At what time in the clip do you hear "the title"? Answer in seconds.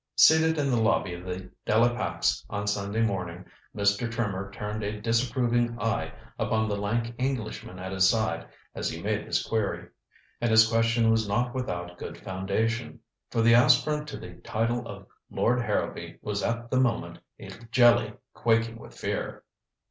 14.17-14.87